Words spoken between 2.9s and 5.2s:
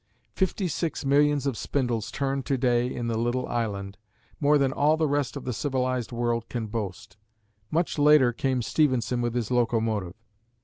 in the little island more than all the